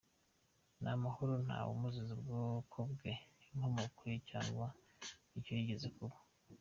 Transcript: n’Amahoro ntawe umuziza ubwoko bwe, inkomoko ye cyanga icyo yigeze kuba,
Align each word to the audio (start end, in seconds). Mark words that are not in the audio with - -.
n’Amahoro 0.83 1.33
ntawe 1.45 1.69
umuziza 1.75 2.11
ubwoko 2.17 2.77
bwe, 2.91 3.13
inkomoko 3.47 3.99
ye 4.11 4.17
cyanga 4.29 4.65
icyo 5.37 5.51
yigeze 5.59 5.89
kuba, 5.97 6.17